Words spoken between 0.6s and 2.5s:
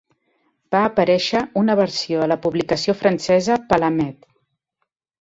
Va aparèixer una versió a la